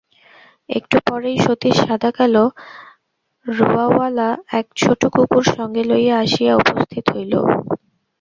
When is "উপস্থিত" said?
6.61-7.05